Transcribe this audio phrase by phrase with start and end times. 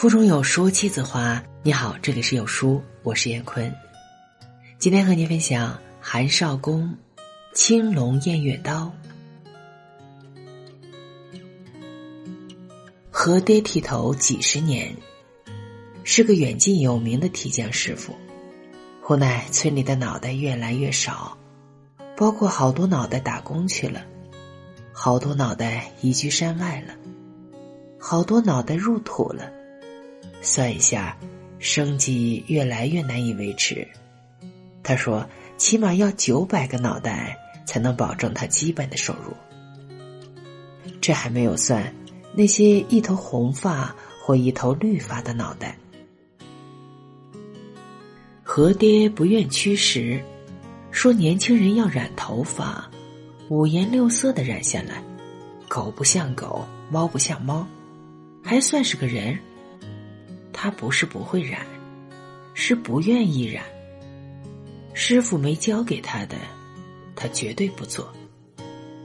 [0.00, 1.42] 腹中有书气自华。
[1.62, 3.70] 你好，这里是有书，我是燕坤。
[4.78, 6.96] 今天和您分享韩少功
[7.52, 8.90] 青龙偃月刀。
[13.10, 14.96] 和爹剃头几十年，
[16.02, 18.14] 是个远近有名的剃匠师傅。
[19.06, 21.36] 无奈村里的脑袋越来越少，
[22.16, 24.00] 包括好多脑袋打工去了，
[24.94, 26.94] 好多脑袋移居山外了，
[27.98, 29.59] 好多脑袋入土了。
[30.42, 31.16] 算一下，
[31.58, 33.86] 生计越来越难以维持。
[34.82, 39.34] 他说：“起码要九百个脑袋才能保证他基本的收入。”
[41.00, 41.94] 这还没有算
[42.34, 45.76] 那些一头红发或一头绿发的脑袋。
[48.42, 50.20] 何爹不愿驱使，
[50.90, 52.90] 说年轻人要染头发，
[53.48, 55.04] 五颜六色的染下来，
[55.68, 57.66] 狗不像狗，猫不像猫，
[58.42, 59.38] 还算是个人。
[60.62, 61.66] 他不是不会染，
[62.52, 63.64] 是不愿意染。
[64.92, 66.36] 师傅没教给他的，
[67.16, 68.12] 他绝对不做。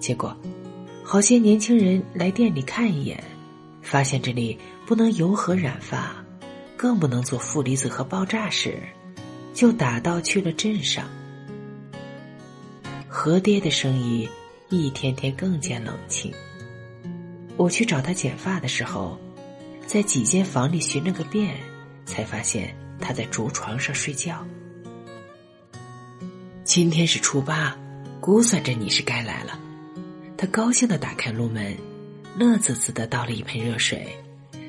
[0.00, 0.34] 结果，
[1.04, 3.22] 好些年轻人来店里看一眼，
[3.82, 6.16] 发现这里不能油和染发，
[6.74, 8.78] 更不能做负离子和爆炸时，
[9.52, 11.04] 就打道去了镇上。
[13.06, 14.26] 何爹的生意
[14.70, 16.32] 一天天更见冷清。
[17.58, 19.20] 我去找他剪发的时候。
[19.92, 21.54] 在几间房里寻了个遍，
[22.06, 24.42] 才发现他在竹床上睡觉。
[26.64, 27.76] 今天是初八，
[28.18, 29.60] 估算着你是该来了。
[30.34, 31.76] 他高兴的打开炉门，
[32.38, 34.16] 乐滋滋的倒了一盆热水，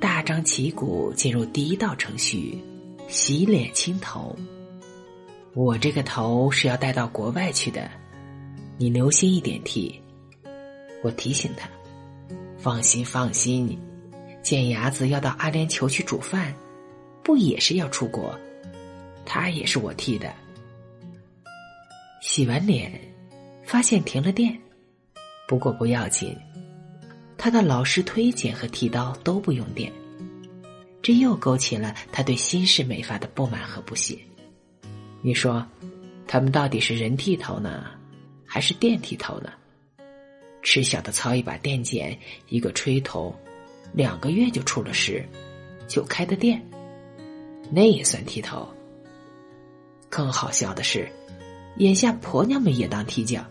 [0.00, 2.58] 大张旗鼓进入第一道程序——
[3.06, 4.36] 洗脸清头。
[5.54, 7.88] 我这个头是要带到国外去的，
[8.78, 9.94] 你留心一点剃。
[11.04, 11.68] 我提醒他
[12.58, 13.78] ：“放心，放心。”
[14.44, 16.54] 见牙子要到阿联酋去煮饭，
[17.22, 18.38] 不也是要出国？
[19.24, 20.30] 他也是我剃的。
[22.20, 22.92] 洗完脸，
[23.64, 24.54] 发现停了电，
[25.48, 26.36] 不过不要紧，
[27.38, 29.90] 他的老师推剪和剃刀都不用电，
[31.00, 34.18] 这又勾起了他对新式美发的不满和不屑。
[35.22, 35.66] 你说，
[36.26, 37.86] 他们到底是人剃头呢，
[38.44, 39.50] 还是电剃头呢？
[40.62, 42.18] 吃小的操一把电剪，
[42.48, 43.34] 一个吹头。
[43.94, 45.24] 两个月就出了事，
[45.86, 46.60] 就开的店，
[47.70, 48.68] 那也算剃头。
[50.10, 51.08] 更好笑的是，
[51.76, 53.46] 眼下婆娘们也当剃匠，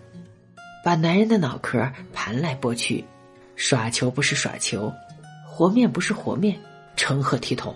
[0.84, 3.04] 把男人的脑壳盘来拨去，
[3.56, 4.92] 耍球不是耍球，
[5.48, 6.60] 和面不是和面，
[6.98, 7.74] 成何体统？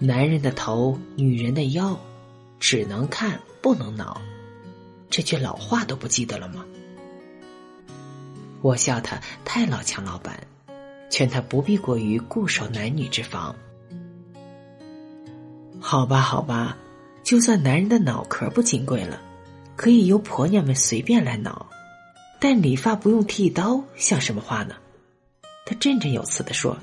[0.00, 1.96] 男人的头，女人的腰，
[2.58, 4.20] 只能看不能挠，
[5.08, 6.64] 这句老话都不记得了吗？
[8.60, 10.36] 我笑他太老强老板。
[11.12, 13.54] 劝他不必过于固守男女之防。
[15.78, 16.78] 好吧，好吧，
[17.22, 19.20] 就算男人的脑壳不金贵了，
[19.76, 21.66] 可以由婆娘们随便来挠，
[22.40, 24.74] 但理发不用剃刀，像什么话呢？
[25.66, 26.78] 他振振有词的说：“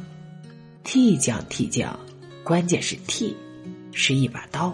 [0.85, 1.99] 剃匠，剃匠，
[2.43, 3.35] 关键是剃，
[3.93, 4.71] 是一把刀。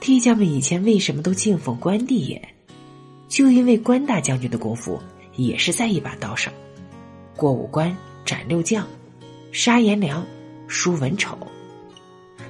[0.00, 2.48] 剃匠们以前为什么都敬奉关帝爷？
[3.28, 4.98] 就因为关大将军的功夫
[5.36, 6.50] 也是在一把刀上，
[7.36, 7.94] 过五关。”
[8.32, 8.88] 斩六将，
[9.52, 10.26] 杀颜良，
[10.66, 11.36] 输文丑，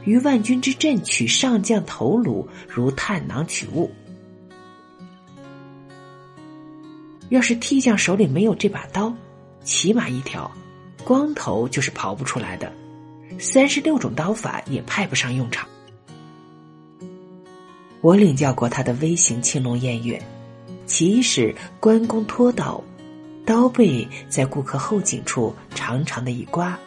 [0.04, 3.90] 于万军之阵取上将头颅，如探囊取物。
[7.30, 9.12] 要是替将手里没有这把刀，
[9.64, 10.48] 起码一条，
[11.02, 12.72] 光头就是刨不出来的。
[13.40, 15.68] 三十六种刀法也派不上用场。
[18.02, 20.22] 我领教过他的微型青龙偃月，
[20.86, 22.80] 其是关公脱刀。
[23.44, 26.78] 刀背在顾客后颈处长长的一刮，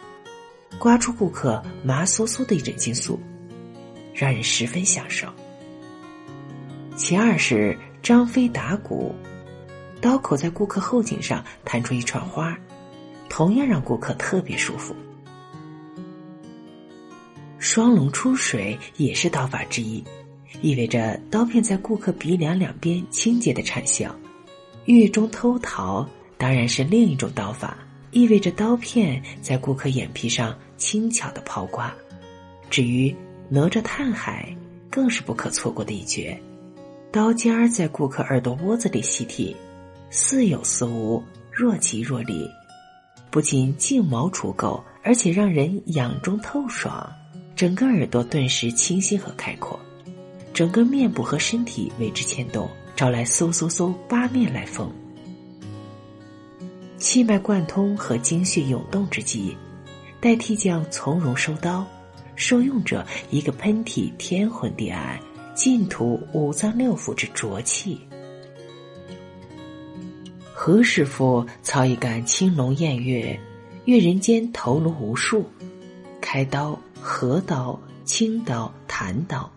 [0.78, 3.20] 刮出顾客麻酥酥的一枕巾素，
[4.14, 5.28] 让人十分享受。
[6.96, 9.14] 其二是张飞打鼓，
[10.00, 12.56] 刀口在顾客后颈上弹出一串花，
[13.28, 14.96] 同样让顾客特别舒服。
[17.58, 20.02] 双龙出水也是刀法之一，
[20.62, 24.14] 意味着刀片在顾客鼻梁两边清洁的产效。
[24.86, 26.08] 狱中偷桃。
[26.38, 27.76] 当然是另一种刀法，
[28.10, 31.92] 意味着刀片在顾客眼皮上轻巧的抛刮。
[32.68, 33.14] 至于
[33.48, 34.54] 哪吒探海，
[34.90, 36.38] 更是不可错过的一绝。
[37.10, 39.56] 刀尖儿在顾客耳朵窝子里细剃，
[40.10, 42.46] 似有似无，若即若离，
[43.30, 47.10] 不仅净毛除垢，而且让人眼中透爽，
[47.54, 49.80] 整个耳朵顿时清新和开阔，
[50.52, 54.92] 整个面部和身体为之牵动，招来嗖嗖嗖八面来风。
[56.98, 59.54] 气脉贯通和精血涌动之际，
[60.20, 61.86] 代替将从容收刀，
[62.34, 65.18] 受用者一个喷嚏，天昏地暗，
[65.54, 68.00] 尽吐五脏六腑之浊气。
[70.54, 73.38] 何师傅操一杆青龙偃月，
[73.84, 75.44] 阅人间头颅无数，
[76.20, 79.48] 开刀、合刀、清刀、弹刀，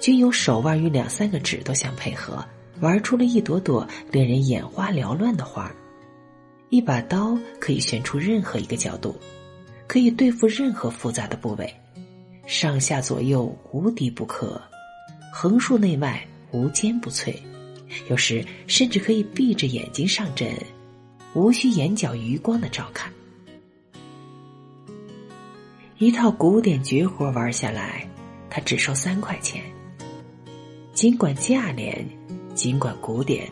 [0.00, 2.44] 均有手腕与两三个指头相配合，
[2.80, 5.72] 玩出了一朵朵令人眼花缭乱的花。
[6.70, 9.14] 一把刀可以旋出任何一个角度，
[9.86, 11.72] 可以对付任何复杂的部位，
[12.46, 14.60] 上下左右无敌不可，
[15.32, 17.34] 横竖内外无坚不摧，
[18.08, 20.52] 有时甚至可以闭着眼睛上阵，
[21.34, 23.12] 无需眼角余光的照看。
[25.98, 28.08] 一套古典绝活玩下来，
[28.50, 29.62] 他只收三块钱。
[30.92, 32.04] 尽管价廉，
[32.54, 33.48] 尽管古典，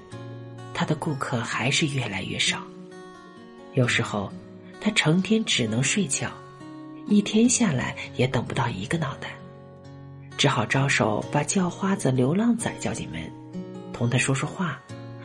[0.75, 2.61] 他的顾客还是越来越少。
[3.75, 4.31] 有时候，
[4.81, 6.31] 他成天只能睡觉，
[7.07, 9.35] 一天下来也等不到一个脑袋，
[10.37, 13.33] 只好招手把叫花子、流浪仔叫进门，
[13.93, 14.79] 同他说说话，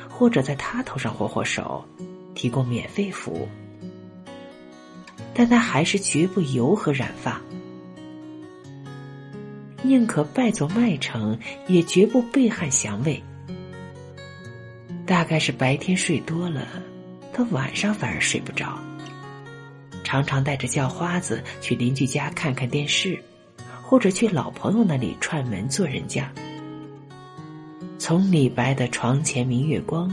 [0.10, 1.84] 或者在他头上活活手，
[2.36, 3.48] 提供免费服务。
[5.34, 7.42] 但他还是绝不油和染发，
[9.84, 13.22] 宁可败走麦城，也绝不背汉降魏。
[15.06, 16.66] 大概是白天睡多了。
[17.38, 18.80] 他晚上反而睡不着，
[20.04, 23.24] 常常带着叫花子去邻居家看看电视，
[23.84, 26.34] 或者去老朋友那里串门做人家。
[28.00, 30.12] 从李白的“床前明月光”，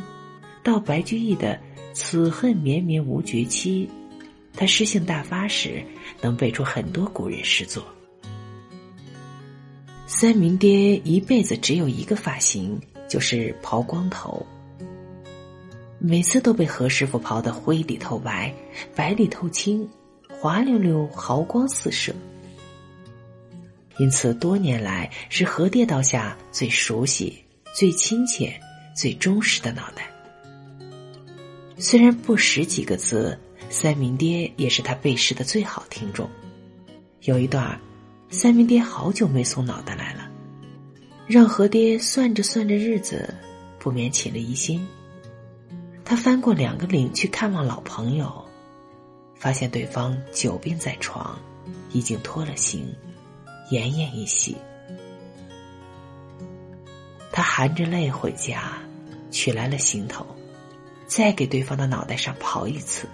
[0.63, 1.59] 到白居易的
[1.95, 3.89] “此恨绵绵无绝期”，
[4.55, 5.83] 他诗兴大发时
[6.21, 7.83] 能背出很多古人诗作。
[10.07, 12.79] 三明爹一辈子只有一个发型，
[13.09, 14.47] 就是刨光头。
[16.07, 18.55] 每次都被何师傅刨得灰里透白，
[18.95, 19.89] 白里透青，
[20.29, 22.15] 滑溜溜，毫光四射。
[23.99, 27.43] 因此，多年来是何爹刀下最熟悉、
[27.75, 28.53] 最亲切、
[28.95, 30.07] 最忠实的脑袋。
[31.79, 33.39] 虽然不识几个字，
[33.71, 36.29] 三明爹也是他背诗的最好听众。
[37.23, 37.81] 有一段，
[38.29, 40.29] 三明爹好久没送脑袋来了，
[41.27, 43.33] 让何爹算着算着日子，
[43.79, 44.87] 不免起了疑心。
[46.05, 48.45] 他翻过两个岭去看望老朋友，
[49.35, 51.39] 发现对方久病在床，
[51.93, 52.95] 已经脱了形，
[53.71, 54.57] 奄奄一息。
[57.33, 58.75] 他含着泪回家，
[59.31, 60.27] 取来了行头，
[61.07, 63.09] 再给对方的脑袋上刨一次，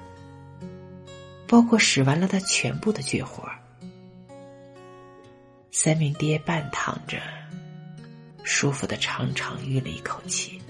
[1.46, 3.48] 包括使完了他全部的绝活。
[5.70, 7.18] 三明爹半躺着，
[8.42, 10.60] 舒服的长长吁了一口气。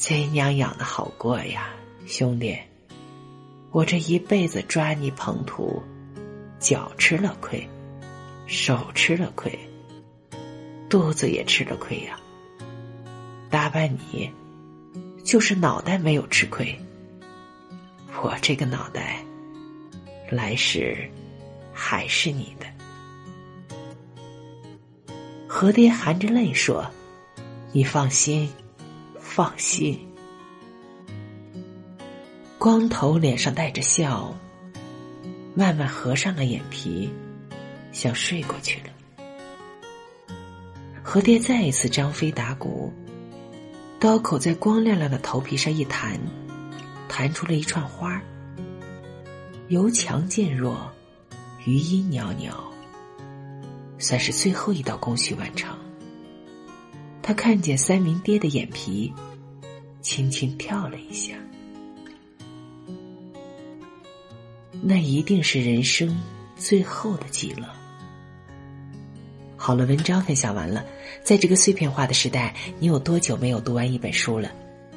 [0.00, 1.68] 贼娘养的好过呀，
[2.06, 2.58] 兄弟！
[3.70, 5.82] 我这一辈子抓你捧土，
[6.58, 7.68] 脚吃了亏，
[8.46, 9.52] 手吃了亏，
[10.88, 12.18] 肚子也吃了亏呀。
[13.50, 14.32] 打败你，
[15.22, 16.74] 就是脑袋没有吃亏。
[18.22, 19.22] 我这个脑袋，
[20.30, 20.96] 来世
[21.74, 22.66] 还是你的。
[25.46, 26.90] 何爹含着泪说
[27.70, 28.50] ：“你放心。”
[29.32, 29.96] 放心，
[32.58, 34.34] 光头脸上带着笑，
[35.54, 37.08] 慢慢合上了眼皮，
[37.92, 38.90] 想睡过去了。
[41.00, 42.92] 何爹再一次张飞打鼓，
[44.00, 46.18] 刀口在光亮亮的头皮上一弹，
[47.08, 48.22] 弹出了一串花儿
[49.68, 50.90] 由强渐弱，
[51.64, 52.52] 余音袅袅，
[53.96, 55.79] 算是最后一道工序完成。
[57.22, 59.12] 他看见三明爹的眼皮，
[60.00, 61.34] 轻轻跳了一下。
[64.82, 66.18] 那一定是人生
[66.56, 67.68] 最后的极乐。
[69.56, 70.84] 好了，文章分享完了。
[71.22, 74.50] 在这个碎片化的时代，你有多久没有读完一本书了？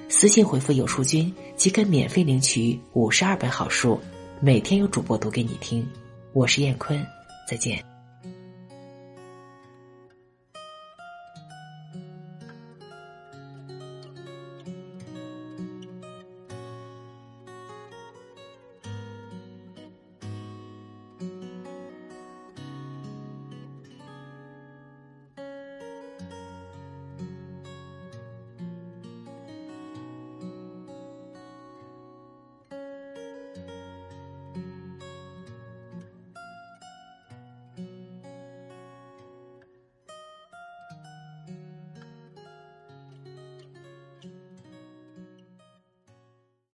[0.08, 4.00] 私信回复“有书君”即可免费领取五十二本好书，
[4.40, 5.86] 每天有主播读给你听。
[6.32, 7.06] 我是燕坤，
[7.50, 7.93] 再见。